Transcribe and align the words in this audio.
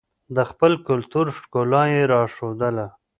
د 0.35 0.37
خپل 0.49 0.71
کلتور 0.87 1.25
ښکلا 1.37 1.83
یې 1.93 2.01
راښودله. 2.13 2.87